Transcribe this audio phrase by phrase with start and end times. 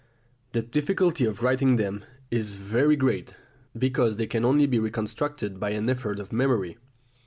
[0.53, 3.35] The difficulty of writing them is very great,
[3.77, 6.79] because they can only be reconstructed by an effort of memory.